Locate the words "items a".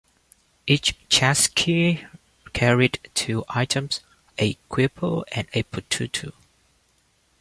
3.49-4.55